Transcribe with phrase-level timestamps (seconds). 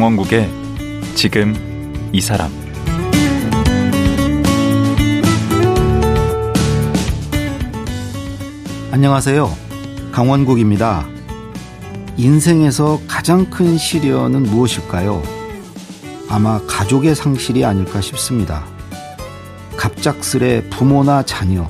[0.00, 0.50] 강원국의
[1.14, 1.54] 지금
[2.10, 2.50] 이 사람
[8.90, 9.54] 안녕하세요.
[10.10, 11.06] 강원국입니다.
[12.16, 15.22] 인생에서 가장 큰 시련은 무엇일까요?
[16.30, 18.64] 아마 가족의 상실이 아닐까 싶습니다.
[19.76, 21.68] 갑작스레 부모나 자녀,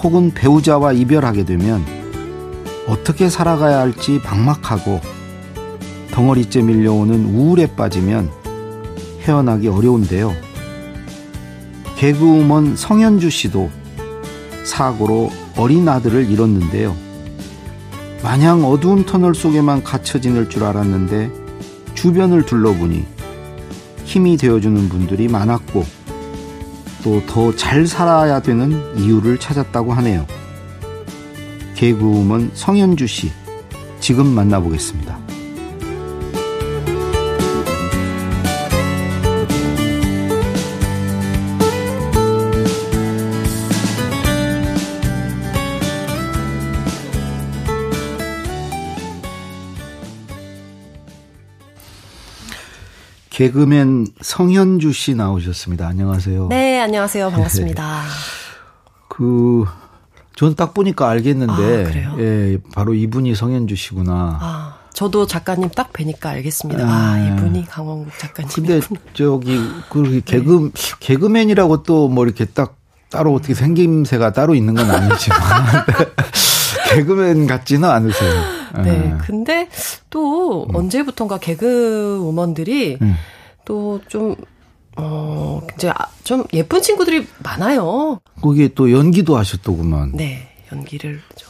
[0.00, 1.84] 혹은 배우자와 이별하게 되면
[2.86, 5.21] 어떻게 살아가야 할지 막막하고
[6.12, 8.30] 덩어리째 밀려오는 우울에 빠지면
[9.22, 10.32] 헤어나기 어려운데요.
[11.96, 13.70] 개그우먼 성현주 씨도
[14.64, 16.94] 사고로 어린 아들을 잃었는데요.
[18.22, 21.30] 마냥 어두운 터널 속에만 갇혀 지낼 줄 알았는데
[21.94, 23.04] 주변을 둘러보니
[24.04, 25.84] 힘이 되어주는 분들이 많았고
[27.04, 30.26] 또 더 잘 살아야 되는 이유를 찾았다고 하네요.
[31.74, 33.32] 개그우먼 성현주 씨,
[33.98, 35.21] 지금 만나보겠습니다.
[53.36, 55.86] 개그맨 성현주 씨 나오셨습니다.
[55.86, 56.48] 안녕하세요.
[56.48, 57.30] 네, 안녕하세요.
[57.30, 58.02] 반갑습니다.
[59.08, 59.64] 그,
[60.36, 62.16] 저는 딱 보니까 알겠는데, 아?
[62.18, 64.38] 예, 바로 이분이 성현주 씨구나.
[64.38, 66.84] 아, 저도 작가님 딱 뵈니까 알겠습니다.
[66.84, 67.18] 아, 아.
[67.38, 68.50] 이분이 강원국 작가님.
[68.54, 68.80] 근데
[69.14, 69.58] 저기
[69.88, 70.70] 그 개그
[71.00, 72.76] 개그맨이라고 또 뭐 이렇게 딱
[73.08, 75.40] 따로 어떻게 생김새가 따로 있는 건 아니지만
[76.90, 78.61] 개그맨 같지는 않으세요.
[78.82, 79.18] 네, 예.
[79.20, 79.68] 근데
[80.10, 83.14] 또 언제부턴가 개그 우먼들이 음.
[83.64, 84.34] 또 좀,
[84.96, 88.20] 어, 이제 아, 좀 예쁜 친구들이 많아요.
[88.40, 90.12] 거기에 또 연기도 하셨더구만.
[90.14, 91.46] 네, 연기를 저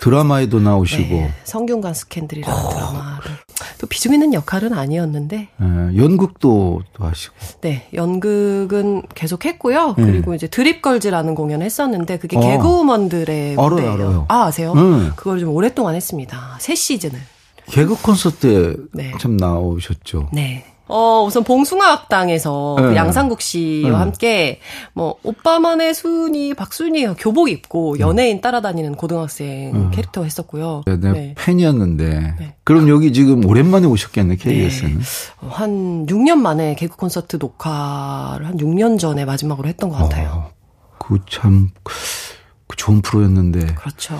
[0.00, 3.30] 드라마에도 나오시고 네, 성균관 스캔들이라는 드라마를
[3.78, 7.34] 또 비중 있는 역할은 아니었는데 예, 연극도 또 하시고.
[7.60, 9.94] 네, 연극은 계속 했고요.
[9.98, 10.04] 음.
[10.06, 12.40] 그리고 이제 드립걸즈라는 공연을 했었는데 그게 어.
[12.40, 13.92] 개그우먼들의 알아요, 무대예요.
[13.92, 14.26] 알아요.
[14.28, 14.72] 아, 아세요?
[14.72, 15.12] 음.
[15.16, 16.56] 그걸 좀 오랫동안 했습니다.
[16.58, 17.18] 세 시즌을.
[17.66, 19.12] 개그 콘서트에 네.
[19.18, 20.28] 참 나오셨죠.
[20.32, 20.66] 네.
[20.86, 22.96] 어, 우선 봉숭아학당에서 그 네.
[22.96, 24.00] 양상국 씨와 음.
[24.00, 24.60] 함께
[24.92, 29.90] 뭐 오빠만의 순이 박순이 교복 입고 연예인 따라다니는 고등학생 음.
[29.90, 30.82] 캐릭터 했었고요.
[30.86, 31.34] 네, 내 네.
[31.38, 32.34] 팬이었는데.
[32.38, 32.54] 네.
[32.64, 35.00] 그럼 여기 지금 오랜만에 오셨겠네, KBS는.
[35.40, 40.50] 어, 한 6년 만에 개그 콘서트 녹화를 한 6년 전에 마지막으로 했던 것 같아요.
[40.98, 43.74] 그 참, 그 좋은 프로였는데.
[43.74, 44.18] 그렇죠.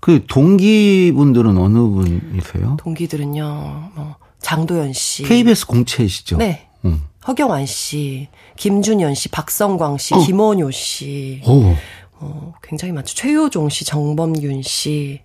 [0.00, 2.78] 그 동기분들은 어느 분이세요?
[2.80, 5.22] 동기들은요, 뭐, 장도연 씨.
[5.24, 6.36] KBS 공채이시죠?
[6.38, 6.68] 네.
[6.84, 7.00] 응.
[7.26, 10.18] 허경환 씨, 김준현 씨, 박성광 씨, 어.
[10.18, 11.76] 김원효 씨, 오,
[12.12, 13.14] 어, 굉장히 많죠.
[13.14, 15.20] 최효종 씨, 정범균 씨.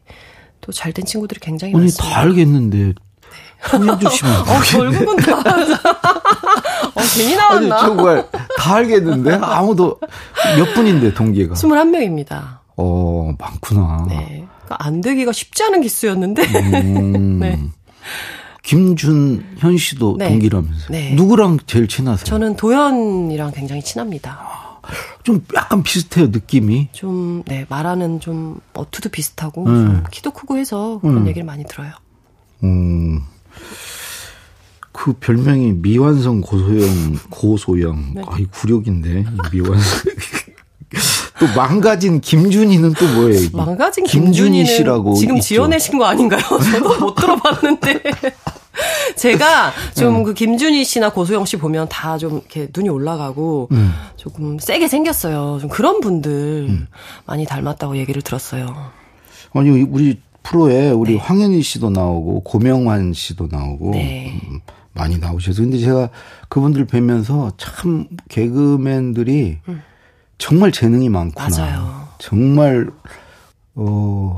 [0.61, 2.15] 또 잘된 친구들이 굉장히 언니 많습니다.
[2.15, 2.93] 다 알겠는데.
[3.69, 4.41] 성현주 씨만.
[4.41, 5.31] 어, 결국은 다.
[6.95, 7.79] 어, 괜히 아니, 나왔나?
[7.79, 9.39] 정말 다 알겠는데?
[9.41, 9.99] 아무도,
[10.57, 11.55] 몇 분인데, 동기가?
[11.55, 12.59] 21명입니다.
[12.77, 14.05] 어, 많구나.
[14.09, 14.45] 네.
[14.65, 16.43] 그러니까 안 되기가 쉽지 않은 기수였는데.
[16.43, 17.39] 음.
[17.39, 17.59] 네.
[18.65, 20.29] 김준현 씨도 네.
[20.29, 20.87] 동기라면서요?
[20.89, 21.13] 네.
[21.13, 22.25] 누구랑 제일 친하세요?
[22.25, 24.65] 저는 도현이랑 굉장히 친합니다.
[25.23, 26.89] 좀 약간 비슷해요, 느낌이.
[26.91, 29.85] 좀, 네, 말하는 좀, 어투도 비슷하고, 음.
[29.85, 31.27] 좀 키도 크고 해서 그런 음.
[31.27, 31.91] 얘기를 많이 들어요.
[32.63, 33.21] 음.
[34.91, 38.13] 그 별명이 미완성 고소영, 고소영.
[38.15, 38.21] 네.
[38.27, 40.11] 아이, 구력인데, 이 미완성.
[41.39, 43.57] 또 망가진 김준희는 또 뭐예요, 이게?
[43.57, 45.15] 망가진 김준희 씨라고.
[45.15, 45.47] 지금 있죠.
[45.47, 46.41] 지어내신 거 아닌가요?
[46.71, 48.01] 저도 못 들어봤는데.
[49.15, 50.23] 제가 좀 음.
[50.23, 53.93] 그 김준희 씨나 고소영 씨 보면 다 좀 이렇게 눈이 올라가고 음.
[54.17, 55.59] 조금 세게 생겼어요.
[55.61, 56.87] 좀 그런 분들
[57.25, 58.73] 많이 닮았다고 얘기를 들었어요.
[59.53, 63.91] 아니, 우리 프로에 우리 황현희 씨도 나오고, 고명환 씨도 나오고.
[63.91, 64.39] 네.
[64.49, 64.59] 음,
[64.93, 65.61] 많이 나오셔서.
[65.63, 66.09] 근데 제가
[66.49, 69.59] 그분들 뵈면서 참 개그맨들이
[70.37, 71.47] 정말 재능이 많구나.
[71.47, 71.51] 음.
[71.51, 72.07] 맞아요.
[72.19, 72.89] 정말,
[73.75, 74.37] 어,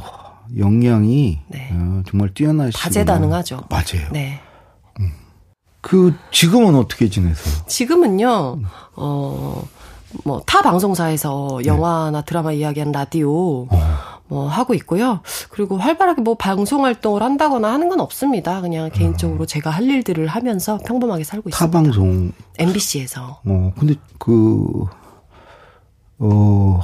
[0.58, 1.70] 역량이 네.
[1.74, 2.80] 어, 정말 뛰어나시고.
[2.80, 3.64] 다재다능하죠.
[3.70, 4.10] 맞아요.
[4.12, 4.42] 네.
[5.82, 7.64] 그, 지금은 어떻게 지내세요?
[7.68, 8.60] 지금은요,
[8.98, 9.64] 어,
[10.26, 13.68] 뭐, 타 방송사에서 영화나 드라마 이야기하는 라디오,
[14.28, 15.22] 뭐, 하고 있고요.
[15.50, 18.60] 그리고 활발하게 뭐, 방송 활동을 한다거나 하는 건 없습니다.
[18.60, 21.66] 그냥 개인적으로 제가 할 일들을 하면서 평범하게 살고 있습니다.
[21.66, 22.34] 타 방송.
[22.58, 23.40] MBC에서.
[23.46, 24.84] 어, 근데 그,
[26.20, 26.82] 어,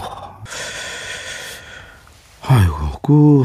[2.41, 3.44] 아이고, 그,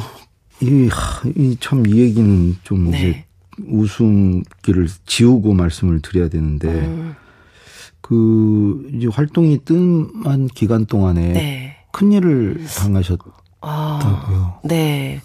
[0.61, 2.99] 이, 하, 이, 참, 이 얘기는 좀 네.
[2.99, 3.25] 이제
[3.67, 7.14] 웃음기를 지우고 말씀을 드려야 되는데, 음,
[8.00, 11.76] 그, 이제 활동이 뜸한 기간 동안에 네.
[11.93, 13.35] 큰일을 당하셨다고요.
[13.62, 15.20] 아, 네.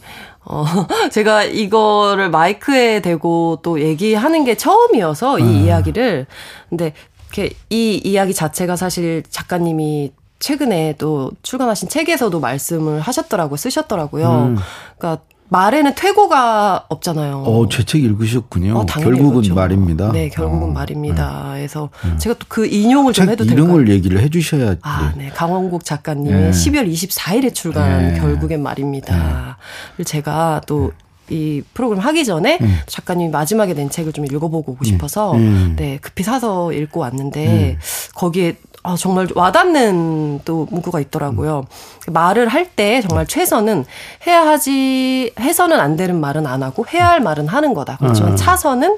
[0.46, 0.66] 어,
[1.12, 5.66] 제가 이거를 마이크에 대고 또 얘기하는 게 처음이어서 이 음.
[5.66, 6.26] 이야기를.
[6.70, 6.94] 근데
[7.28, 10.12] 이렇게 이 이야기 자체가 사실 작가님이
[10.44, 13.56] 최근에 또 출간하신 책에서도 말씀을 하셨더라고요.
[13.56, 14.30] 쓰셨더라고요.
[14.30, 14.58] 음.
[14.98, 17.44] 그러니까 말에는 퇴고가 없잖아요.
[17.44, 18.78] 어, 제 책 읽으셨군요.
[18.80, 19.56] 어, 결국은 그렇죠.
[19.56, 20.12] 말입니다.
[20.12, 21.52] 네, 결국은 어, 말입니다.
[21.54, 21.60] 네.
[21.60, 22.18] 그래서 음.
[22.18, 23.64] 제가 또 그 인용을 좀 해도 될까요?
[23.64, 24.82] 이름을 얘기를 해 주셔야지.
[24.84, 25.30] 아, 네.
[25.30, 26.52] 강원국 작가님의 네.
[26.52, 28.20] 12월 24일에 출간한 네.
[28.20, 29.58] 결국엔 말입니다.
[29.96, 30.04] 네.
[30.04, 32.80] 제가 또이 프로그램 하기 전에 음.
[32.88, 35.76] 작가님이 마지막에 낸 책을 좀 읽어보고 오고 싶어서 음.
[35.78, 37.80] 네 급히 사서 읽고 왔는데 음.
[38.16, 41.66] 거기에 아, 정말 와닿는 또 문구가 있더라고요.
[42.08, 43.86] 말을 할 때 정말 최선은
[44.28, 47.98] 해야 하지, 해서는 안 되는 말은 안 하고 해야 할 말은 하는 거다.
[48.00, 48.36] 그렇지만 음.
[48.36, 48.98] 차선은,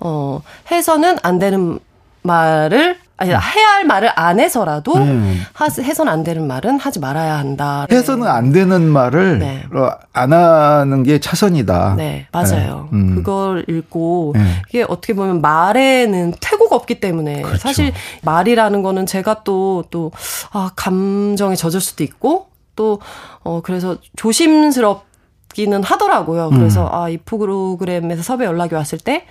[0.00, 1.78] 어, 해서는 안 되는
[2.22, 5.42] 말을 아니 해야 할 말을 안 해서라도 음.
[5.80, 7.86] 해서는 안 되는 말은 하지 말아야 한다.
[7.90, 9.64] 해서는 안 되는 말을 네.
[10.12, 11.94] 안 하는 게 차선이다.
[11.96, 12.88] 네, 맞아요.
[12.92, 12.98] 네.
[12.98, 13.14] 음.
[13.16, 14.62] 그걸 읽고 네.
[14.68, 17.58] 이게 어떻게 보면 말에는 퇴고가 없기 때문에 그렇죠.
[17.58, 17.92] 사실
[18.22, 20.10] 말이라는 거는 제가 또 또
[20.52, 22.98] 아, 감정에 젖을 수도 있고 또
[23.44, 25.06] 어 그래서 조심스럽
[25.58, 26.50] 기는 하더라고요.
[26.50, 26.94] 그래서 음.
[26.94, 29.24] 아이 프로그램에서 섭외 연락이 왔을 때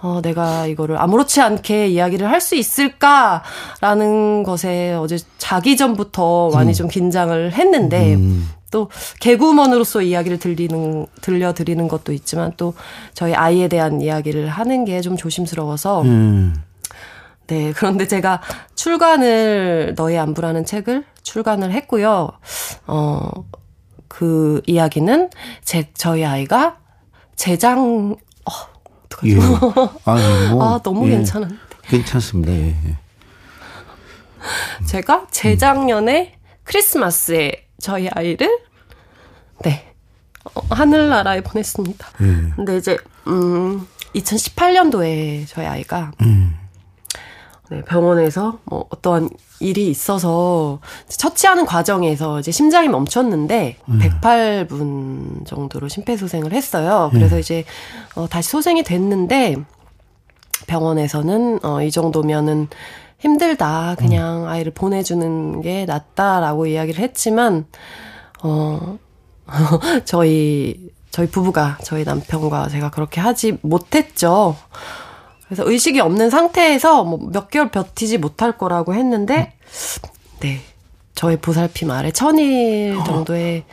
[0.00, 6.72] 어, 내가 이거를 아무렇지 않게 이야기를 할 수 있을까라는 것에 어제 자기 전부터 많이 음.
[6.72, 8.48] 좀 긴장을 했는데, 음.
[8.70, 8.88] 또
[9.20, 12.72] 개구먼으로서 이야기를 들리는, 들려 드리는 것도 있지만 또
[13.12, 16.54] 저희 아이에 대한 이야기를 하는 게 좀 조심스러워서, 음.
[17.48, 18.40] 네, 그런데 제가
[18.74, 22.30] 출간을, 너의 안부라는 책을 출간을 했고요.
[22.86, 23.30] 어,
[24.08, 25.30] 그 이야기는
[25.62, 26.78] 제, 저희 아이가
[27.36, 28.52] 재장, 어,
[29.04, 29.28] 어떡하죠?
[29.28, 29.36] 예.
[30.04, 31.10] 아, 뭐, 아, 너무 예.
[31.12, 31.56] 괜찮은데.
[31.82, 32.52] 괜찮습니다.
[32.52, 32.96] 예, 예.
[34.86, 36.40] 제가 재작년에 음.
[36.64, 38.58] 크리스마스에 저희 아이를
[39.62, 39.92] 네
[40.54, 42.06] 어, 하늘나라에 보냈습니다.
[42.20, 42.52] 예.
[42.56, 46.55] 근데 이제 음 2018년도에 저희 아이가 음.
[47.70, 49.28] 네, 병원에서 뭐 어떠한
[49.60, 53.98] 일이 있어서 처치하는 과정에서 이제 심장이 멈췄는데 음.
[53.98, 57.10] 108분 정도로 심폐소생을 했어요.
[57.12, 57.40] 그래서 음.
[57.40, 57.64] 이제
[58.14, 59.56] 어 다시 소생이 됐는데
[60.66, 62.68] 병원에서는 어 이 정도면은
[63.18, 63.96] 힘들다.
[63.98, 64.48] 그냥 음.
[64.48, 67.66] 아이를 보내주는 게 낫다라고 이야기를 했지만
[68.42, 68.98] 어
[70.04, 74.54] 저희 저희 부부가 저희 남편과 제가 그렇게 하지 못했죠.
[75.46, 79.52] 그래서 의식이 없는 상태에서 뭐 몇 개월 버티지 못할 거라고 했는데,
[80.40, 80.60] 네.
[81.14, 83.64] 저의 보살핌 아래 천일 정도의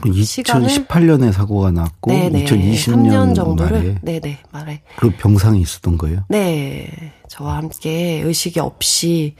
[0.00, 6.24] 어, 2018년에 사고가 났고 네네, 2020년 정도를 말에 네네 말에 그 병상이 있었던 거예요?
[6.28, 6.88] 네,
[7.28, 9.34] 저와 함께 의식이 없이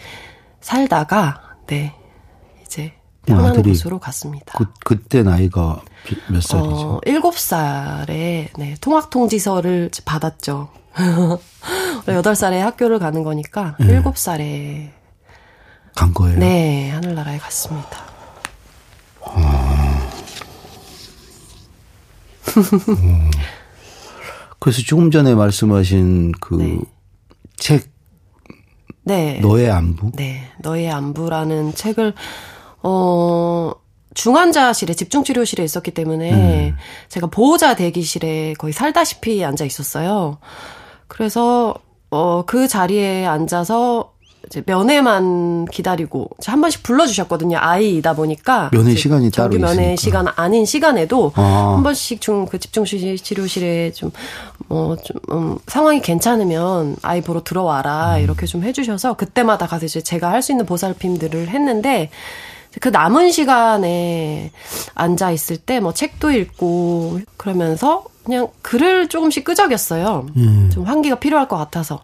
[0.62, 1.94] 살다가 네
[2.64, 2.92] 이제
[3.26, 4.54] 편한 곳으로 갔습니다.
[4.56, 5.82] 그 그때 나이가
[6.30, 6.70] 몇 살이죠?
[6.70, 10.68] 어, 7살에 네, 통학 통지서를 받았죠.
[12.06, 14.02] 8살에 학교를 가는 거니까 네.
[14.02, 14.90] 7살에
[15.94, 16.38] 간 거예요?
[16.38, 18.04] 네, 하늘나라에 갔습니다.
[19.24, 20.10] 아.
[22.56, 23.30] 음.
[24.58, 26.80] 그래서 조금 전에 말씀하신 그
[27.56, 27.90] 책,
[29.02, 29.34] 네.
[29.34, 29.40] 네.
[29.40, 30.12] 너의 안부?
[30.14, 32.14] 네, 너의 안부라는 책을,
[32.82, 33.72] 어,
[34.14, 36.32] 중환자실에 집중치료실에 있었기 때문에
[36.70, 36.76] 음.
[37.08, 40.38] 제가 보호자 대기실에 거의 살다시피 앉아 있었어요.
[41.10, 41.74] 그래서
[42.10, 44.12] 어 그 자리에 앉아서
[44.46, 47.58] 이제 면회만 기다리고 한 번씩 불러주셨거든요.
[47.60, 49.68] 아이이다 보니까 면회 시간이 따로 있으니까.
[49.74, 51.74] 면회 시간 아닌 시간에도 아.
[51.74, 54.10] 한 번씩 좀 그 집중 치료실에 좀
[54.68, 58.22] 뭐 좀 음, 상황이 괜찮으면 아이 보러 들어와라 음.
[58.22, 62.10] 이렇게 좀 해주셔서 그때마다 가서 이제 제가 할 수 있는 보살핌들을 했는데
[62.80, 64.50] 그 남은 시간에
[64.94, 70.26] 앉아 있을 때 뭐 책도 읽고 그러면서 그냥 글을 조금씩 끄적였어요.
[70.36, 70.70] 음.
[70.72, 72.02] 좀 환기가 필요할 것 같아서.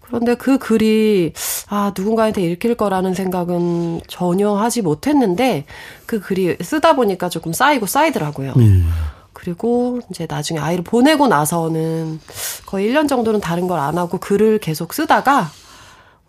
[0.00, 1.32] 그런데 그 글이
[1.68, 5.64] 아 누군가한테 읽힐 거라는 생각은 전혀 하지 못했는데
[6.06, 8.52] 그 글이 쓰다 보니까 조금 쌓이고 쌓이더라고요.
[8.56, 8.90] 음.
[9.32, 12.20] 그리고 이제 나중에 아이를 보내고 나서는
[12.66, 15.50] 거의 1년 정도는 다른 걸 안 하고 글을 계속 쓰다가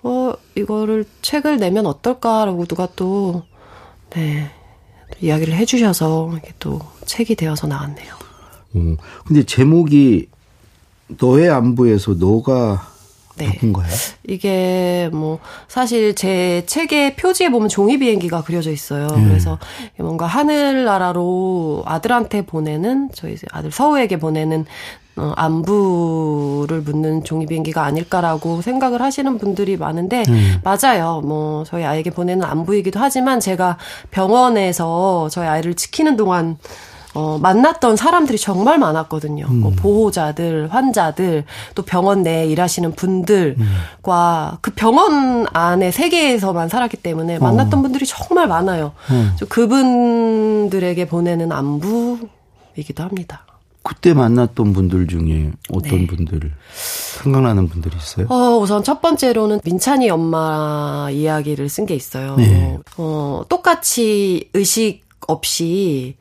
[0.02, 3.44] 어 이거를 책을 내면 어떨까라고 누가 또
[4.12, 4.50] 네.
[5.22, 8.23] 이야기를 해주셔서 이게 또 책이 되어서 나왔네요.
[8.76, 10.28] 음, 근데 제목이
[11.20, 12.88] 너의 안부에서 너가
[13.36, 13.48] 네.
[13.48, 13.92] 바꾼 거예요?
[14.28, 19.08] 이게 뭐 사실 제 책의 표지에 보면 종이 비행기가 그려져 있어요.
[19.08, 19.24] 네.
[19.28, 19.58] 그래서
[19.98, 24.66] 뭔가 하늘나라로 아들한테 보내는 저희 아들 서우에게 보내는
[25.16, 30.60] 어, 안부를 묻는 종이 비행기가 아닐까라고 생각을 하시는 분들이 많은데 음.
[30.64, 31.22] 맞아요.
[31.24, 33.78] 뭐 저희 아이에게 보내는 안부이기도 하지만 제가
[34.10, 36.58] 병원에서 저희 아이를 지키는 동안
[37.14, 39.46] 어, 만났던 사람들이 정말 많았거든요.
[39.50, 39.60] 음.
[39.62, 44.58] 뭐 보호자들, 환자들, 또 병원 내에 일하시는 분들과 음.
[44.62, 47.82] 그 병원 안에 세계에서만 살았기 때문에 만났던 어.
[47.84, 48.94] 분들이 정말 많아요.
[49.12, 49.36] 음.
[49.50, 53.46] 그분들에게 보내는 안부이기도 합니다.
[53.86, 56.08] 그때 만났던 분들 중에 어떤 네.
[56.08, 56.52] 분들을
[57.18, 58.28] 생각나는 분들이 있어요?
[58.30, 62.36] 어, 우선 첫 번째로는 민찬이 엄마 이야기를 쓴 게 있어요.
[62.38, 62.78] 네.
[62.98, 66.16] 어, 똑같이 의식 없이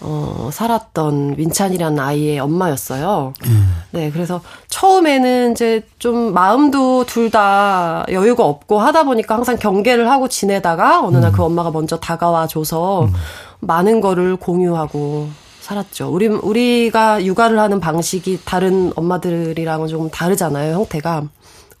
[0.00, 3.32] 어, 살았던 민찬이라는 아이의 엄마였어요.
[3.46, 3.74] 음.
[3.90, 10.28] 네, 그래서 처음에는 이제 좀 마음도 둘 다 여유가 없고 하다 보니까 항상 경계를 하고
[10.28, 11.46] 지내다가 어느 날그 음.
[11.46, 13.12] 엄마가 먼저 다가와 줘서 음.
[13.60, 15.28] 많은 거를 공유하고
[15.60, 16.08] 살았죠.
[16.10, 21.24] 우리 우리가 육아를 하는 방식이 다른 엄마들이랑은 조금 다르잖아요, 형태가.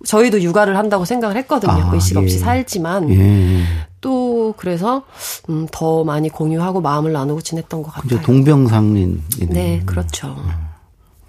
[0.06, 1.72] 저희도 육아를 한다고 생각을 했거든요.
[1.72, 2.38] 아, 의식 없이 예.
[2.40, 3.64] 살지만 예.
[4.00, 5.04] 또 그래서
[5.48, 8.20] 음, 더 많이 공유하고 마음을 나누고 지냈던 것 같아요.
[8.22, 9.22] 동병상린.
[9.48, 10.36] 네, 그렇죠.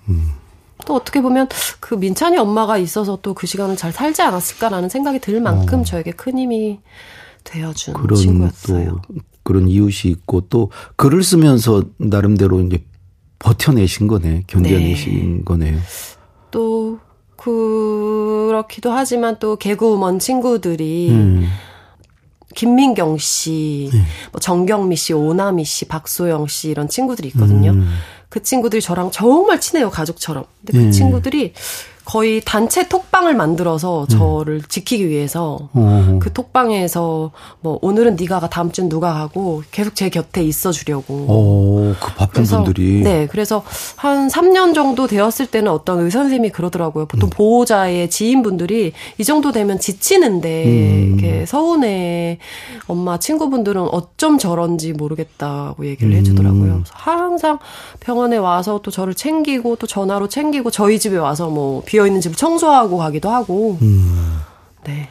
[0.08, 0.32] 음.
[0.86, 1.48] 또 어떻게 보면
[1.80, 5.84] 그 민찬이 엄마가 있어서 또 그 시간을 잘 살지 않았을까라는 생각이 들 만큼 어.
[5.84, 6.80] 저에게 큰 힘이
[7.44, 9.02] 되어준 그런 친구였어요.
[9.08, 12.84] 또 그런 이웃이 있고 또 글을 쓰면서 나름대로 이제
[13.40, 15.44] 버텨내신 거네, 견뎌내신 네.
[15.44, 15.80] 거네요.
[16.52, 17.00] 또
[17.38, 21.48] 그렇기도 하지만 또 개그우먼 친구들이 음.
[22.60, 24.01] 김민경 씨, 네.
[24.34, 27.72] 뭐 정경미 씨, 오나미 씨, 박소영 씨 이런 친구들이 있거든요.
[27.72, 27.88] 음.
[28.28, 30.44] 그 친구들이 저랑 정말 친해요, 가족처럼.
[30.60, 30.92] 근데 그 네.
[30.92, 31.54] 친구들이
[32.10, 34.18] 거의 단체 톡방을 만들어서 네.
[34.18, 34.62] 저를 음.
[34.68, 36.18] 지키기 위해서 어.
[36.20, 41.13] 그 톡방에서 뭐 오늘은 네가 가 다음 주는 누가 가고 계속 제 곁에 있어 주려고.
[41.13, 43.01] 오, 그 바쁜 그래서, 분들이.
[43.04, 43.63] 네, 그래서
[43.96, 47.06] 한 3년 정도 되었을 때는 어떤 의사 선생님이 그러더라고요.
[47.06, 47.30] 보통 음.
[47.30, 51.20] 보호자의 지인분들이 이 정도 되면 지치는데 음.
[51.20, 52.39] 이렇게 서운해
[52.88, 56.74] 엄마 친구분들은 어쩜 저런지 모르겠다고 얘기를 해 주더라고요.
[56.74, 56.84] 음.
[56.89, 57.60] 항상
[58.00, 62.36] 병원에 와서 또 저를 챙기고 또 전화로 챙기고 저희 집에 와서 뭐 비어 있는 집을
[62.36, 63.77] 청소하고 가기도 하고.
[63.82, 64.39] 음.
[64.86, 65.10] 네.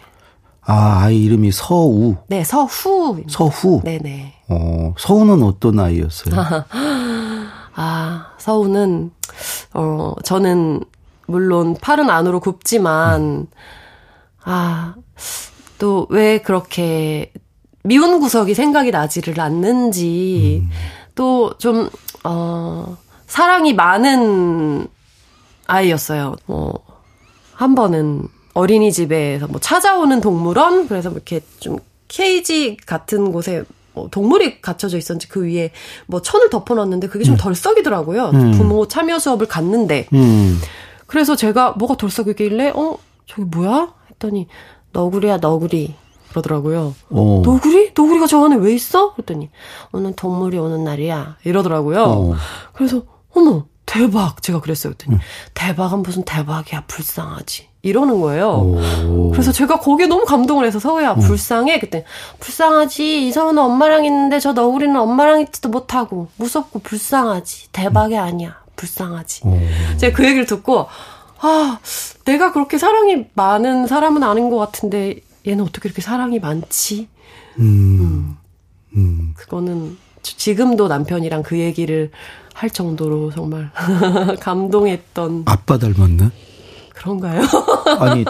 [0.62, 2.16] 아, 아이 이름이 서우.
[2.28, 3.23] 네, 서후.
[3.28, 3.80] 서후.
[3.85, 4.35] 네 네.
[4.49, 6.35] 어, 서우는 어떤 아이였어요?
[7.75, 9.11] 아, 서우는,
[9.75, 10.80] 어, 저는,
[11.26, 13.47] 물론 팔은 안으로 굽지만, 음.
[14.45, 14.95] 아,
[15.78, 17.33] 또 왜 그렇게
[17.85, 20.71] 미운 구석이 생각이 나지를 않는지, 음.
[21.14, 21.90] 또좀
[22.25, 24.87] 어, 사랑이 많은
[25.68, 26.34] 아이였어요.
[26.46, 26.80] 뭐,
[27.52, 34.60] 한 번은 어린이집에서 뭐 찾아오는 동물원, 그래서 뭐 이렇게 좀 케이지 같은 곳에 뭐 동물이
[34.60, 35.70] 갇혀져 있었는지 그 위에
[36.06, 37.54] 뭐 천을 덮어놨는데 그게 좀덜 음.
[37.54, 38.30] 썩이더라고요.
[38.30, 38.50] 음.
[38.52, 40.08] 부모 참여 수업을 갔는데.
[40.12, 40.58] 음.
[41.06, 43.94] 그래서 제가 뭐가 덜 썩이길래, 어, 저기 뭐야?
[44.10, 44.46] 했더니,
[44.92, 45.94] 너구리야, 너구리.
[46.30, 46.94] 그러더라고요.
[47.08, 47.42] 어.
[47.42, 47.92] 너구리?
[47.96, 49.14] 너구리가 저 안에 왜 있어?
[49.14, 49.48] 그랬더니,
[49.92, 51.38] 오늘 동물이 오는 날이야.
[51.44, 52.02] 이러더라고요.
[52.02, 52.34] 어.
[52.75, 54.42] 그래서, 어머, 대박.
[54.42, 54.92] 제가 그랬어요.
[54.92, 55.21] 그랬더니, 음.
[55.54, 56.85] 대박은 무슨 대박이야.
[56.87, 57.68] 불쌍하지.
[57.83, 58.49] 이러는 거예요.
[58.50, 59.30] 오.
[59.30, 61.21] 그래서 제가 거기에 너무 감동을 해서 서우야, 음.
[61.21, 61.78] 불쌍해?
[61.78, 62.04] 그때,
[62.38, 63.28] 불쌍하지.
[63.28, 67.68] 이서우는 엄마랑 있는데 저 너구리는 엄마랑 있지도 못하고, 무섭고 불쌍하지.
[67.73, 68.21] 대박이 음.
[68.21, 68.59] 아니야.
[68.76, 69.42] 불쌍하지.
[69.47, 69.59] 오.
[69.97, 70.87] 제가 그 얘기를 듣고,
[71.40, 71.78] 아,
[72.25, 77.09] 내가 그렇게 사랑이 많은 사람은 아닌 것 같은데, 얘는 어떻게 이렇게 사랑이 많지?
[77.59, 77.64] 음.
[77.64, 78.37] 음.
[78.97, 79.35] 음.
[79.37, 79.97] 그거는
[80.37, 82.11] 지금도 남편이랑 그 얘기를
[82.54, 83.70] 할 정도로 정말
[84.40, 85.44] 감동했던.
[85.47, 86.30] 아빠 닮았네?
[86.94, 87.42] 그런가요?
[88.00, 88.25] 아니,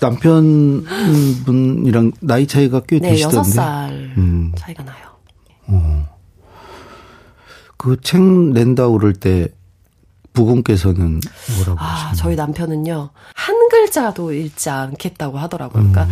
[0.00, 3.50] 남편분이랑 나이 차이가 꽤 네, 되시던데.
[3.50, 4.52] 6살 음.
[4.56, 5.06] 차이가 나요.
[5.68, 6.08] 어.
[7.76, 9.48] 그책 낸다 그럴 때
[10.32, 11.20] 부군께서는
[11.56, 12.14] 뭐라고 아, 하시나요?
[12.16, 13.10] 저희 남편은요.
[13.34, 15.82] 한 글자도 읽지 않겠다고 하더라고요.
[15.82, 16.10] 그러니까 음.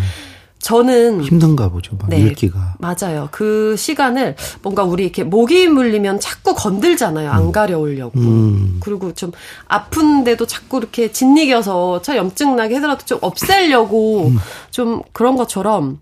[0.67, 1.97] 저는 힘든가 보죠.
[1.97, 2.75] 막 네, 읽기가.
[2.81, 3.29] 맞아요.
[3.31, 7.31] 그 시간을 뭔가 우리 이렇게 목이 물리면 자꾸 건들잖아요.
[7.31, 7.53] 안 음.
[7.53, 8.19] 가려우려고.
[8.19, 8.79] 음.
[8.81, 9.31] 그리고 좀
[9.69, 14.39] 아픈데도 자꾸 이렇게 짓이겨서 차 염증 나게 해더라도 좀 없애려고 음.
[14.73, 16.01] 좀 그런 것처럼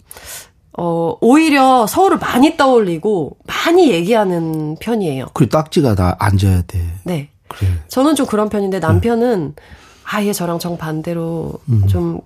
[0.78, 5.26] 어, 오히려 서울을 많이 떠올리고 많이 얘기하는 편이에요.
[5.34, 6.80] 그리고 딱지가 다 앉아야 돼.
[7.04, 7.28] 네.
[7.48, 7.68] 그래.
[7.88, 9.56] 저는 좀 그런 편인데 남편은
[10.04, 11.86] 아예 저랑 정반대로 음.
[11.86, 12.22] 좀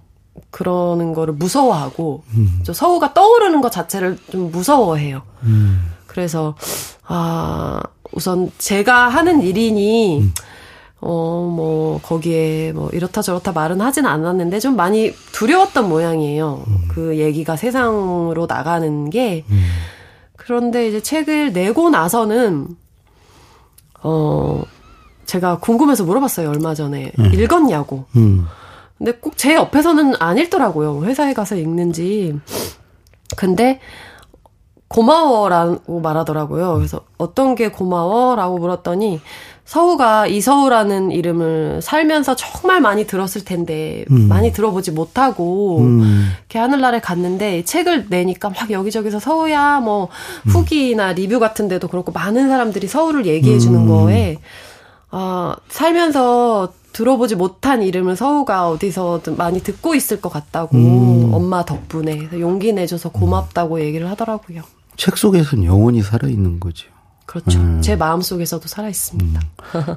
[0.50, 2.60] 그러는 거를 무서워하고 음.
[2.62, 5.22] 저 서우가 떠오르는 것 자체를 좀 무서워해요.
[5.44, 5.92] 음.
[6.06, 6.54] 그래서
[7.06, 7.80] 아
[8.12, 10.32] 우선 제가 하는 일이니 음.
[11.00, 16.64] 어뭐 거기에 뭐 이렇다 저렇다 말은 하진 않았는데 좀 많이 두려웠던 모양이에요.
[16.66, 16.88] 음.
[16.88, 19.62] 그 얘기가 세상으로 나가는 게 음.
[20.36, 22.68] 그런데 이제 책을 내고 나서는
[24.02, 24.62] 어
[25.26, 27.34] 제가 궁금해서 물어봤어요 얼마 전에 음.
[27.34, 28.06] 읽었냐고.
[28.98, 31.04] 근데 꼭 제 옆에서는 안 읽더라고요.
[31.04, 32.38] 회사에 가서 읽는지.
[33.36, 33.80] 근데
[34.88, 36.74] 고마워라고 말하더라고요.
[36.74, 39.20] 그래서 어떤 게 고마워라고 물었더니
[39.64, 44.26] 서우가 이서우라는 이름을 살면서 정말 많이 들었을 텐데 음.
[44.26, 46.30] 많이 들어보지 못하고 음.
[46.38, 50.08] 이렇게 하늘나라에 갔는데 책을 내니까 막 여기저기서 서우야 뭐
[50.46, 50.50] 음.
[50.50, 53.88] 후기나 리뷰 같은 데도 그렇고 많은 사람들이 서우를 얘기해 주는 음.
[53.88, 54.38] 거에
[55.10, 61.32] 어, 살면서 들어보지 못한 이름을 서우가 어디서든 많이 듣고 있을 것 같다고 음.
[61.32, 64.62] 엄마 덕분에 용기 내줘서 고맙다고 얘기를 하더라고요.
[64.96, 66.88] 책 속에서는 영원히 살아있는 거죠.
[67.26, 67.58] 그렇죠.
[67.60, 67.82] 음.
[67.82, 69.40] 제 마음 속에서도 살아 있습니다.
[69.40, 69.94] 음.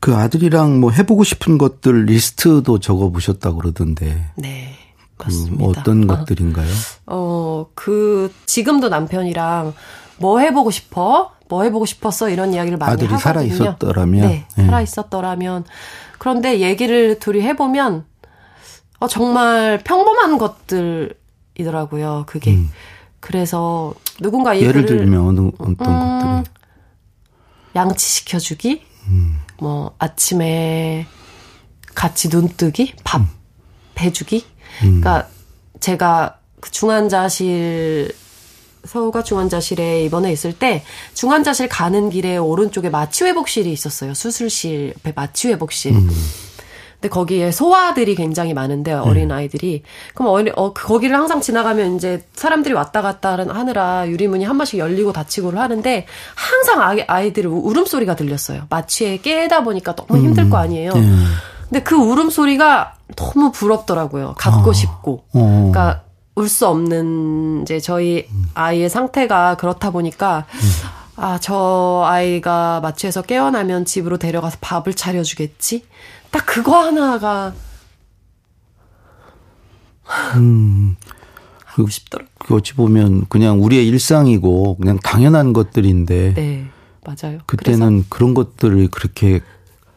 [0.00, 4.30] 그 아들이랑 뭐 해보고 싶은 것들 리스트도 적어 보셨다고 그러던데.
[4.36, 4.74] 네.
[5.16, 5.64] 그 맞습니다.
[5.80, 6.68] 어떤 것들인가요?
[7.06, 9.72] 어, 그 지금도 남편이랑
[10.18, 11.33] 뭐 해보고 싶어?
[11.48, 12.30] 뭐 해보고 싶었어?
[12.30, 13.22] 이런 이야기를 많이 아들이 하거든요.
[13.22, 14.28] 살아 있었더라면.
[14.28, 14.64] 네, 네.
[14.64, 15.64] 살아 있었더라면.
[16.18, 18.04] 그런데 얘기를 둘이 해보면
[19.00, 22.24] 어, 정말 평범한 것들이더라고요.
[22.26, 22.52] 그게.
[22.52, 22.70] 음.
[23.20, 26.54] 그래서 누군가 이 예를 들면 어느 어떤 음, 것들이
[27.74, 29.40] 양치 시켜주기, 음.
[29.58, 31.06] 뭐 아침에
[31.94, 33.28] 같이 눈뜨기, 밥 음.
[33.98, 34.44] 해주기.
[34.82, 35.00] 음.
[35.00, 35.28] 그러니까
[35.80, 38.14] 제가 그 중환자실
[38.86, 44.14] 서우가 중환자실에 입원해 있을 때 중환자실 가는 길에 오른쪽에 마취회복실이 있었어요.
[44.14, 45.94] 수술실 옆에 마취회복실.
[45.94, 46.10] 음.
[47.04, 49.34] 근데 거기에 소아들이 굉장히 많은데 어린 네.
[49.34, 49.82] 아이들이
[50.14, 55.12] 그럼 어린 어 거기를 항상 지나가면 이제 사람들이 왔다 갔다 하느라 유리문이 한 번씩 열리고
[55.12, 58.62] 닫히고를 하는데 항상 아이, 아이들 울음소리가 들렸어요.
[58.70, 60.62] 마취에 깨다 보니까 너무 힘들 거 음.
[60.62, 60.92] 아니에요.
[60.92, 61.26] 음.
[61.68, 64.34] 근데 그 울음소리가 너무 부럽더라고요.
[64.38, 64.72] 갖고 어.
[64.72, 65.24] 싶고.
[65.34, 65.70] 어.
[65.72, 66.03] 그러니까
[66.36, 70.68] 울 수 없는 이제 저희 아이의 상태가 그렇다 보니까 음.
[71.16, 75.84] 아, 저 아이가 마취해서 깨어나면 집으로 데려가서 밥을 차려주겠지?
[76.32, 77.52] 딱 그거 하나가
[80.36, 80.96] 음.
[81.64, 82.24] 하고 싶더라.
[82.38, 86.34] 그 어찌 보면 그냥 우리의 일상이고 그냥 당연한 것들인데.
[86.34, 86.66] 네,
[87.04, 87.38] 맞아요.
[87.46, 89.40] 그때는 그런 것들을 그렇게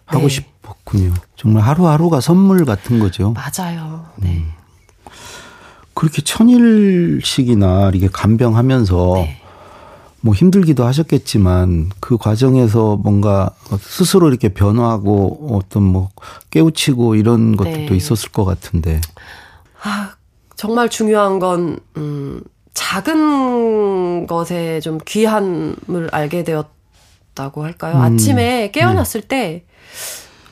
[0.05, 0.29] 하고 네.
[0.29, 1.13] 싶었군요.
[1.35, 3.33] 정말 하루하루가 선물 같은 거죠.
[3.33, 4.05] 맞아요.
[4.17, 4.29] 네.
[4.37, 4.56] 음.
[5.97, 9.41] 그렇게 천일씩이나 이렇게 간병하면서 네.
[10.21, 16.09] 뭐 힘들기도 하셨겠지만 그 과정에서 뭔가 스스로 이렇게 변화하고 어떤 뭐
[16.51, 17.95] 깨우치고 이런 것들도 네.
[17.95, 19.01] 있었을 것 같은데.
[19.81, 20.13] 아,
[20.55, 22.43] 정말 중요한 건, 음,
[22.75, 27.95] 작은 것에 좀 귀함을 알게 되었다고 할까요?
[27.95, 29.27] 음, 아침에 깨어났을 네.
[29.27, 29.65] 때,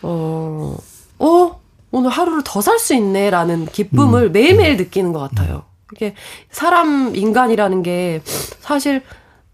[0.01, 0.75] 어,
[1.19, 1.64] 어?
[1.95, 4.31] 오늘 하루를 더 살 수 있네라는 기쁨을 음.
[4.33, 5.63] 매일매일 느끼는 것 같아요.
[5.93, 6.13] 이게
[6.51, 8.21] 사람, 인간이라는 게
[8.59, 9.01] 사실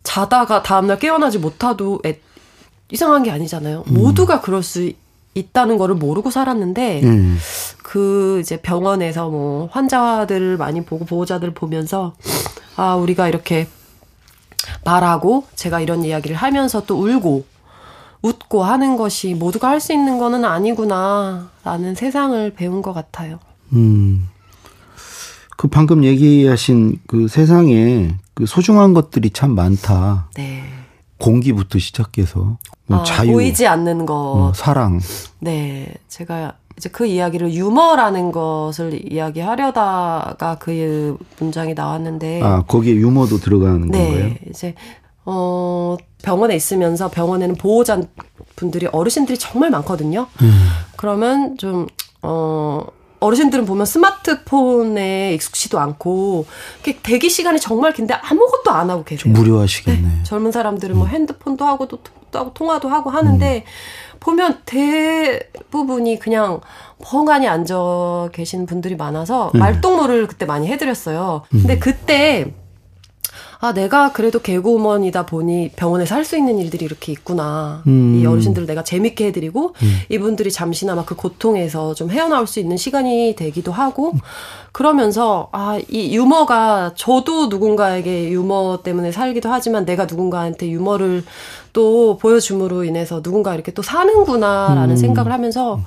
[0.02, 2.20] 자다가 다음날 깨어나지 못하도 애,
[2.92, 3.84] 이상한 게 아니잖아요.
[3.88, 3.94] 음.
[3.94, 4.92] 모두가 그럴 수
[5.36, 7.38] 있다는 거를 모르고 살았는데 음.
[7.84, 12.16] 그 이제 병원에서 뭐 환자들을 많이 보고 보호자들 보면서
[12.76, 13.68] 아 우리가 이렇게
[14.84, 17.46] 말하고 제가 이런 이야기를 하면서 또 울고
[18.22, 23.40] 웃고 하는 것이 모두가 할 수 있는 거는 아니구나 라는 세상을 배운 것 같아요.
[23.74, 24.28] 음.
[25.58, 30.30] 그 방금 얘기하신 그 세상에 그 소중한 것들이 참 많다.
[30.36, 30.64] 네.
[31.18, 32.58] 공기부터 시작해서
[32.88, 35.00] 뭐 아, 자유, 보이지 않는 거, 뭐 사랑.
[35.40, 43.88] 네, 제가 이제 그 이야기를 유머라는 것을 이야기하려다가 그 문장이 나왔는데 아 거기에 유머도 들어가는
[43.90, 44.36] 네, 건가요?
[44.50, 44.74] 이제
[45.26, 48.02] 어 병원에 있으면서 병원에는 보호자
[48.56, 50.28] 분들이 어르신들이 정말 많거든요.
[50.42, 50.70] 음.
[50.96, 51.88] 그러면 좀
[52.24, 52.86] 어
[53.20, 56.48] 어르신들은 보면 스마트폰에 익숙치도 않고
[57.04, 59.32] 대기 시간이 정말 긴데 아무것도 안 하고 계세요.
[59.32, 60.02] 무료하시겠네.
[60.02, 60.24] 네.
[60.24, 61.12] 젊은 사람들은 뭐 음.
[61.12, 62.00] 핸드폰도 하고 또,
[62.32, 64.18] 또 하고 통화도 하고 하는데 음.
[64.20, 66.62] 보면 대부분이 그냥
[67.12, 69.60] 멍하니 앉아 계신 분들이 많아서 음.
[69.60, 71.44] 말동무를 그때 많이 해드렸어요.
[71.52, 71.80] 근데 음.
[71.80, 72.54] 그때
[73.64, 77.84] 아, 내가 그래도 개그우먼이다 보니 병원에서 할 수 있는 일들이 이렇게 있구나.
[77.88, 78.20] 음.
[78.20, 79.98] 이 어르신들을 내가 재밌게 해드리고, 음.
[80.10, 84.14] 이분들이 잠시나마 그 고통에서 좀 헤어나올 수 있는 시간이 되기도 하고,
[84.72, 91.24] 그러면서, 아, 이 유머가, 저도 누군가에게 유머 때문에 살기도 하지만 내가 누군가한테 유머를
[91.74, 94.96] 또 보여줌으로 인해서 누군가 이렇게 또 사는구나라는 음.
[94.96, 95.80] 생각을 하면서,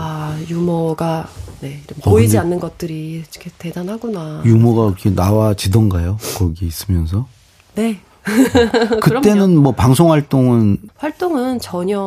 [0.00, 1.28] 아, 유머가,
[1.60, 4.42] 네, 어, 보이지 않는 것들이 이렇게 대단하구나.
[4.44, 6.18] 유머가 이렇게 나와지던가요?
[6.38, 7.26] 거기 있으면서?
[7.74, 7.98] 네.
[9.02, 11.98] 그때는 뭐 방송 활동은 활동은 전혀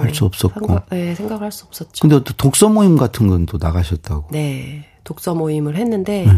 [0.00, 1.90] 할 수 없었고, 생각, 네, 생각을 할 수 없었죠.
[2.00, 4.28] 근데 또 독서 모임 같은 건 또 나가셨다고.
[4.30, 6.32] 네, 독서 모임을 했는데 네.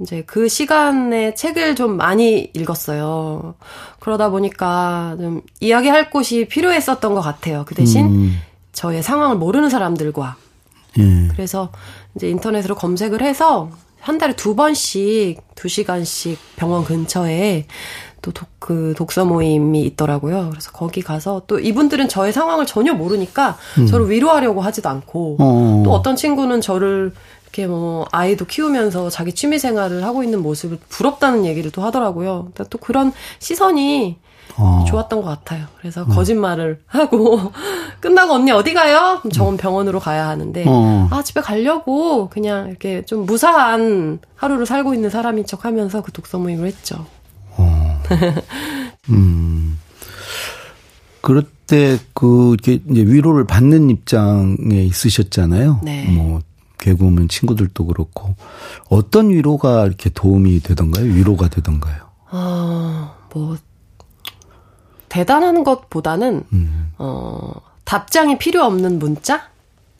[0.00, 3.54] 이제 그 시간에 책을 좀 많이 읽었어요.
[3.98, 7.64] 그러다 보니까 좀 이야기할 곳이 필요했었던 것 같아요.
[7.66, 8.38] 그 대신 음.
[8.72, 10.36] 저의 상황을 모르는 사람들과
[10.98, 11.28] 예.
[11.28, 11.70] 그래서
[12.14, 17.66] 이제 인터넷으로 검색을 해서 한 달에 두 번씩 두 시간씩 병원 근처에
[18.22, 20.48] 또 독, 그 독서 모임이 있더라고요.
[20.50, 23.86] 그래서 거기 가서 또 이분들은 저의 상황을 전혀 모르니까 음.
[23.86, 25.82] 저를 위로하려고 하지도 않고 어.
[25.84, 27.12] 또 어떤 친구는 저를
[27.44, 32.52] 이렇게 뭐 아이도 키우면서 자기 취미 생활을 하고 있는 모습을 부럽다는 얘기를 또 하더라고요.
[32.68, 34.18] 또 그런 시선이
[34.56, 34.84] 어.
[34.88, 35.66] 좋았던 것 같아요.
[35.78, 36.06] 그래서 어.
[36.06, 37.52] 거짓말을 하고
[38.00, 39.20] 끝나고 언니 어디 가요?
[39.32, 41.08] 정원 병원으로 가야 하는데 어.
[41.10, 46.66] 아 집에 가려고 그냥 이렇게 좀 무사한 하루를 살고 있는 사람인 척하면서 그 독서 모임을
[46.66, 47.06] 했죠.
[47.56, 48.02] 어.
[49.10, 49.78] 음.
[51.20, 55.80] 그럴 때그 이제 위로를 받는 입장에 있으셨잖아요.
[55.82, 56.04] 네.
[56.10, 56.40] 뭐
[56.78, 58.34] 개그우먼 친구들도 그렇고
[58.88, 61.04] 어떤 위로가 이렇게 도움이 되던가요?
[61.04, 61.96] 위로가 되던가요?
[62.30, 63.56] 아, 뭐
[65.10, 66.92] 대단한 것보다는 음.
[66.96, 67.52] 어
[67.84, 69.42] 답장이 필요 없는 문자?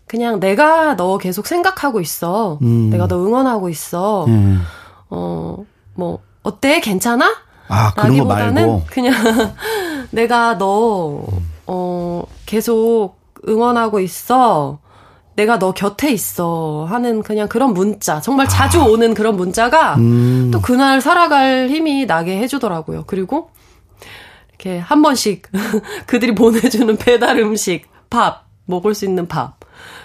[0.07, 2.59] 그냥 내가 너 계속 생각하고 있어.
[2.63, 2.89] 음.
[2.89, 4.25] 내가 너 응원하고 있어.
[4.25, 4.63] 음.
[5.11, 6.81] 어뭐 어때?
[6.81, 7.37] 괜찮아?
[7.69, 9.15] 아, 그런 거 말고 그냥
[10.11, 11.25] 내가 너
[11.67, 13.15] 어, 계속
[13.49, 14.79] 응원하고 있어.
[15.37, 18.87] 내가 너 곁에 있어 하는 그냥 그런 문자 정말 자주 아.
[18.87, 20.51] 오는 그런 문자가 음.
[20.53, 23.05] 또 그날 살아갈 힘이 나게 해주더라고요.
[23.07, 23.51] 그리고
[24.61, 25.49] 이렇게 한 번씩
[26.07, 29.59] 그들이 보내주는 배달 음식 밥 먹을 수 있는 밥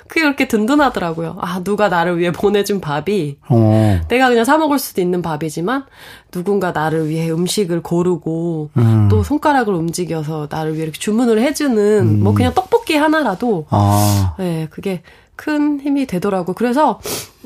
[0.07, 1.37] 그게 그렇게 든든하더라고요.
[1.41, 3.99] 아, 누가 나를 위해 보내준 밥이, 어.
[4.07, 5.85] 내가 그냥 사 먹을 수도 있는 밥이지만,
[6.29, 9.07] 누군가 나를 위해 음식을 고르고, 음.
[9.09, 12.23] 또 손가락을 움직여서 나를 위해 이렇게 주문을 해주는, 음.
[12.23, 14.35] 뭐 그냥 떡볶이 하나라도, 아.
[14.37, 15.01] 네, 그게
[15.35, 16.53] 큰 힘이 되더라고요.
[16.53, 16.99] 그래서,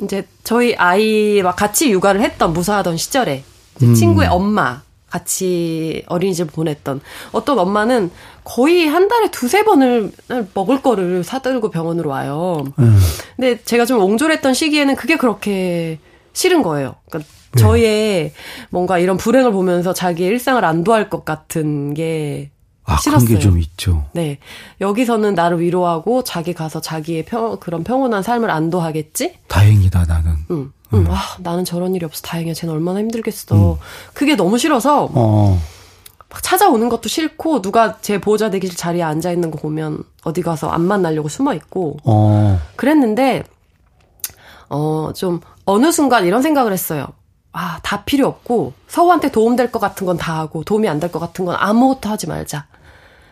[0.03, 3.45] 이제 저희 아이와 같이 육아를 했던, 무사하던 시절에,
[3.81, 3.93] 음.
[3.95, 8.11] 친구의 엄마, 같이 어린이집 보냈던 어떤 엄마는
[8.43, 10.11] 거의 한 달에 두세 번을
[10.53, 12.63] 먹을 거를 사들고 병원으로 와요.
[12.79, 12.99] 음.
[13.35, 15.99] 근데 제가 좀 옹졸했던 시기에는 그게 그렇게
[16.33, 16.95] 싫은 거예요.
[17.09, 17.61] 그러니까 네.
[17.61, 18.33] 저의
[18.69, 22.51] 뭔가 이런 불행을 보면서 자기의 일상을 안도할 것 같은 게
[22.93, 23.27] 아, 싫었어요.
[23.27, 24.05] 그런 게 좀 있죠.
[24.13, 24.39] 네.
[24.81, 29.37] 여기서는 나를 위로하고 자기 가서 자기의 평, 그런 평온한 삶을 안도하겠지?
[29.47, 30.35] 다행이다, 나는.
[30.51, 30.71] 응.
[30.93, 31.05] 응.
[31.09, 32.53] 아, 나는 저런 일이 없어 다행이야.
[32.53, 33.73] 쟤는 얼마나 힘들겠어.
[33.73, 33.77] 음.
[34.13, 35.59] 그게 너무 싫어서 어.
[36.29, 40.69] 막 찾아오는 것도 싫고 누가 제 보호자 대기실 자리에 앉아 있는 거 보면 어디 가서
[40.69, 42.59] 안 만나려고 숨어 있고 어.
[42.75, 43.43] 그랬는데
[44.69, 47.07] 어 좀 어느 순간 이런 생각을 했어요.
[47.51, 51.19] 아, 다 필요 없고 서우한테 도움될 것 같은 건 다 하고 도움이 안 될 것
[51.19, 52.67] 같은 건 아무것도 하지 말자.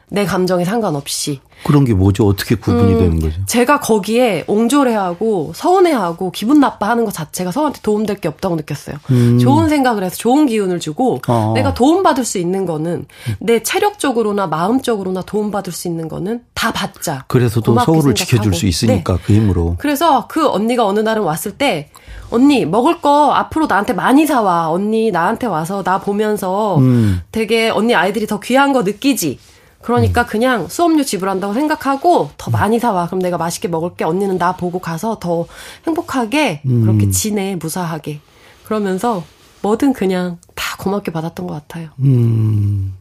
[0.10, 1.42] 내 감정에 상관없이.
[1.66, 2.26] 그런 게 뭐죠?
[2.28, 3.46] 어떻게 구분이 음, 되는 거죠?
[3.46, 8.98] 제가 거기에 옹졸해하고 서운해하고 기분 나빠하는 것 자체가 서한테 도움될 게 없다고 느꼈어요.
[9.10, 9.40] 음.
[9.40, 11.52] 좋은 생각을 해서 좋은 기운을 주고 어.
[11.56, 13.06] 내가 도움받을 수 있는 거는
[13.40, 17.26] 내 체력적으로나 마음적으로나 도움받을 수 있는 거는 다 받자.
[17.28, 19.24] 그래서도 서울을 지켜줄 수 있으니까 네.
[19.26, 19.76] 그 힘으로.
[19.80, 21.90] 그래서 그 언니가 어느 날은 왔을 때
[22.30, 24.70] 언니 먹을 거 앞으로 나한테 많이 사와.
[24.70, 27.22] 언니 나한테 와서 나 보면서 음.
[27.32, 29.40] 되게 언니 아이들이 더 귀한 거 느끼지.
[29.82, 30.26] 그러니까 음.
[30.28, 33.08] 그냥 수업료 지불한다고 생각하고 더 많이 사와.
[33.08, 34.06] 그럼 내가 맛있게 먹을게.
[34.06, 35.46] 언니는 나 보고 가서 더
[35.86, 36.82] 행복하게 음.
[36.82, 38.20] 그렇게 지내 무사하게.
[38.66, 39.24] 그러면서
[39.62, 41.90] 뭐든 그냥 다 고맙게 받았던 것 같아요.
[42.00, 42.96] 음.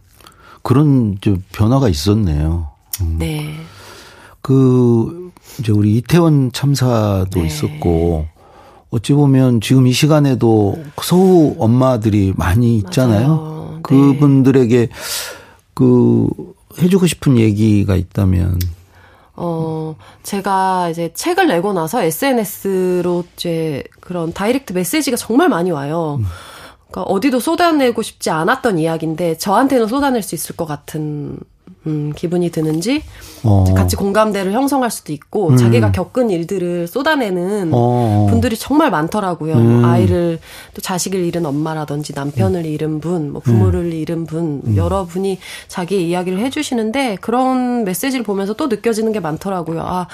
[0.63, 2.69] 그런 저 변화가 있었네요.
[3.01, 3.17] 음.
[3.19, 3.55] 네.
[4.41, 7.47] 그 이제 우리 이태원 참사도 네.
[7.47, 8.27] 있었고
[8.91, 13.29] 어찌 보면 지금 이 시간에도 서우 엄마들이 많이 있잖아요.
[13.29, 13.81] 맞아요.
[13.83, 14.89] 그분들에게
[15.75, 16.29] 그
[16.81, 18.59] 해주고 싶은 얘기가 있다면?
[19.35, 26.17] 어, 제가 이제 책을 내고 나서 SNS로 이제 그런 다이렉트 메시지가 정말 많이 와요.
[26.21, 26.27] 음.
[26.91, 31.39] 그러니까 어디도 쏟아내고 싶지 않았던 이야기인데 저한테는 쏟아낼 수 있을 것 같은
[31.87, 33.03] 음, 기분이 드는지
[33.45, 33.65] 어.
[33.75, 35.57] 같이 공감대를 형성할 수도 있고 음.
[35.57, 38.27] 자기가 겪은 일들을 쏟아내는 어.
[38.29, 39.55] 분들이 정말 많더라고요.
[39.55, 39.85] 음.
[39.85, 40.39] 아이를
[40.75, 42.67] 또 자식을 잃은 엄마라든지 남편을 음.
[42.67, 43.93] 잃은 분, 뭐 부모를 음.
[43.93, 44.77] 잃은 분 음.
[44.77, 49.81] 여러분이 자기 이야기를 해주시는데 그런 메시지를 보면서 또 느껴지는 게 많더라고요.
[49.83, 50.07] 아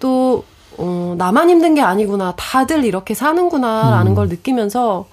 [0.00, 0.44] 또
[0.76, 2.34] 어, 나만 힘든 게 아니구나.
[2.36, 5.06] 다들 이렇게 사는구나라는 걸 느끼면서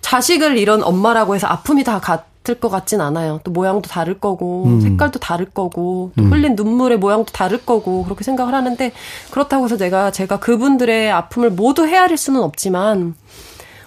[0.00, 3.40] 자식을 잃은 엄마라고 해서 아픔이 다 같 을 것 같진 않아요.
[3.44, 4.80] 또 모양도 다를 거고, 음.
[4.80, 6.32] 색깔도 다를 거고, 또 음.
[6.32, 8.92] 흘린 눈물의 모양도 다를 거고, 그렇게 생각을 하는데,
[9.30, 13.14] 그렇다고 해서 내가, 제가 그분들의 아픔을 모두 헤아릴 수는 없지만,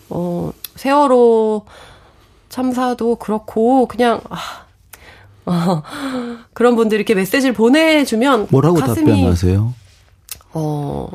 [0.09, 1.65] 어, 세월호
[2.49, 4.37] 참사도 그렇고, 그냥, 아,
[5.45, 5.83] 어,
[6.53, 8.47] 그런 분들이 이렇게 메시지를 보내주면.
[8.51, 9.73] 뭐라고 가슴이, 답변하세요?
[10.53, 11.09] 어,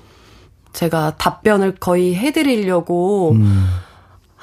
[0.72, 3.66] 제가 답변을 거의 해드리려고, 음.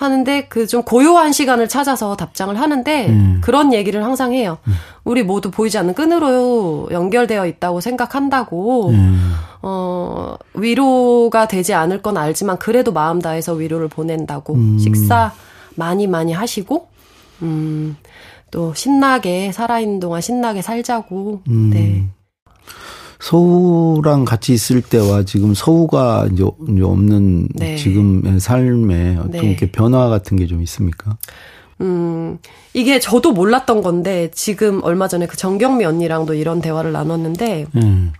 [0.01, 3.41] 하는데 그 좀 고요한 시간을 찾아서 답장을 하는데 음.
[3.43, 4.57] 그런 얘기를 항상 해요.
[4.67, 4.73] 음.
[5.03, 8.89] 우리 모두 보이지 않는 끈으로 연결되어 있다고 생각한다고.
[8.91, 9.33] 음.
[9.63, 14.53] 어, 위로가 되지 않을 건 알지만 그래도 마음 다해서 위로를 보낸다고.
[14.53, 14.79] 음.
[14.79, 15.33] 식사
[15.75, 16.87] 많이 많이 하시고
[17.41, 17.97] 음.
[18.49, 21.41] 또 신나게 살아있는 동안 신나게 살자고.
[21.49, 21.69] 음.
[21.73, 22.05] 네.
[23.31, 27.77] 서우랑 같이 있을 때와 지금 서우가 이제 없는 네.
[27.77, 29.55] 지금의 삶에 어떤 네.
[29.55, 31.15] 게 변화 같은 게 좀 있습니까?
[31.79, 32.39] 음,
[32.73, 38.11] 이게 저도 몰랐던 건데 지금 얼마 전에 그 정경미 언니랑도 이런 대화를 나눴는데 음.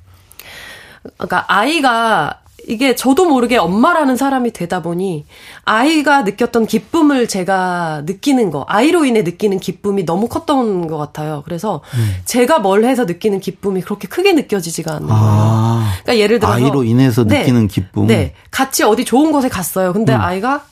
[1.18, 5.26] 그러니까 아이가 이게 저도 모르게 엄마라는 사람이 되다 보니
[5.66, 11.42] 아이가 느꼈던 기쁨을 제가 느끼는 거, 아이로 인해 느끼는 기쁨이 너무 컸던 것 같아요.
[11.46, 12.16] 그래서 음.
[12.26, 15.22] 제가 뭘 해서 느끼는 기쁨이 그렇게 크게 느껴지지가 않는 거예요.
[15.24, 18.08] 아, 그러니까 예를 들어서 아이로 인해서 네, 느끼는 기쁨.
[18.08, 19.94] 네, 같이 어디 좋은 곳에 갔어요.
[19.94, 20.22] 근데 음.
[20.22, 20.64] 아이가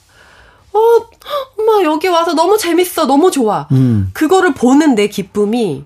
[0.71, 0.79] 어,
[1.57, 3.67] 엄마 여기 와서 너무 재밌어, 너무 좋아.
[3.71, 4.11] 음.
[4.13, 5.85] 그거를 보는 내 기쁨이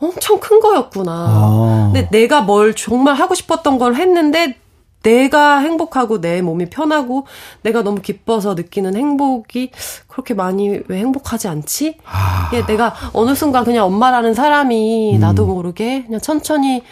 [0.00, 1.12] 엄청 큰 거였구나.
[1.12, 1.90] 아.
[1.92, 4.56] 근데 내가 뭘 정말 하고 싶었던 걸 했는데
[5.02, 7.26] 내가 행복하고 내 몸이 편하고
[7.62, 9.70] 내가 너무 기뻐서 느끼는 행복이
[10.08, 11.98] 그렇게 많이 왜 행복하지 않지?
[12.04, 12.48] 아.
[12.52, 15.20] 이게 내가 어느 순간 그냥 엄마라는 사람이 음.
[15.20, 16.82] 나도 모르게 그냥 천천히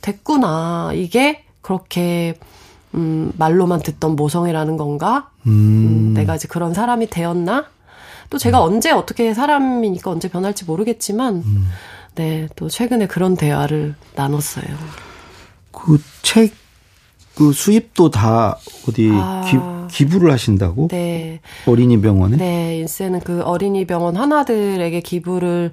[0.00, 0.92] 됐구나.
[0.94, 2.38] 이게 그렇게
[2.94, 5.30] 음, 말로만 듣던 모성이라는 건가?
[5.46, 5.50] 음.
[5.50, 7.66] 음, 내가 이제 그런 사람이 되었나?
[8.30, 8.74] 또 제가 음.
[8.74, 11.68] 언제 어떻게 사람이니까 언제 변할지 모르겠지만, 음.
[12.14, 14.76] 네, 또 최근에 그런 대화를 나눴어요.
[15.70, 16.54] 그 책
[17.34, 19.88] 그 수입도 다 어디 아.
[19.90, 20.88] 기, 부를 하신다고?
[20.88, 21.40] 네.
[21.66, 22.36] 어린이 병원에?
[22.36, 25.72] 네, 인세는 그 어린이 병원 하나들에게 기부를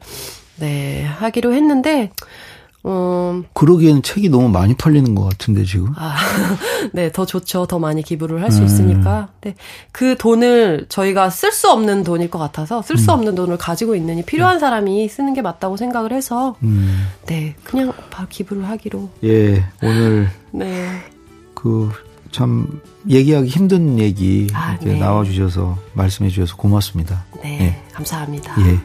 [0.58, 2.12] 네, 하기로 했는데
[2.86, 3.44] 음.
[3.54, 5.94] 그러기에는 책이 너무 많이 팔리는 것 같은데 지금.
[5.98, 6.16] 아,
[6.94, 7.66] 네, 더 좋죠.
[7.66, 8.66] 더 많이 기부를 할수 음.
[8.66, 9.30] 있으니까.
[9.42, 9.56] 네,
[9.92, 13.20] 그 돈을 저희가 쓸 수 없는 돈일 것 같아서 쓸수 음.
[13.20, 14.60] 없는 돈을 가지고 있느니 필요한 네.
[14.60, 17.08] 사람이 쓰는 게 맞다고 생각을 해서 음.
[17.26, 19.10] 네, 그냥 바로 기부를 하기로.
[19.26, 20.88] 예, 오늘 네.
[21.62, 21.90] 그
[22.32, 25.00] 참 얘기하기 힘든 얘기 아, 이렇게 네.
[25.00, 27.26] 나와주셔서 말씀해 주셔서 고맙습니다.
[27.42, 27.84] 네, 네.
[27.94, 28.56] 감사합니다.
[28.68, 28.80] 예.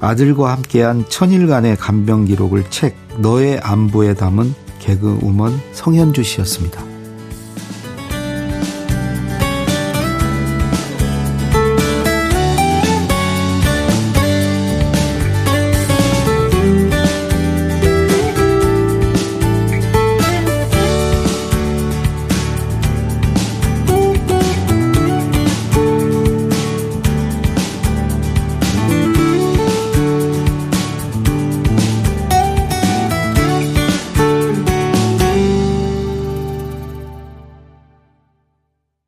[0.00, 6.84] 아들과 함께한 천일간의 간병 기록을 책 너의 안부에 담은 개그우먼 성현주 씨였습니다.